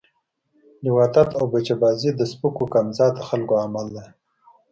لواطت 0.83 1.29
او 1.39 1.43
بچه 1.51 1.75
بازی 1.81 2.09
د 2.15 2.21
سپکو 2.31 2.65
کم 2.73 2.87
ذات 2.97 3.15
خلکو 3.27 3.55
عمل 3.63 3.87
ده 3.95 4.03